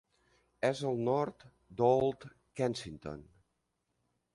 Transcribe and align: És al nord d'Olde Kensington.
És 0.69 0.81
al 0.91 0.97
nord 1.09 1.47
d'Olde 1.83 2.33
Kensington. 2.61 3.25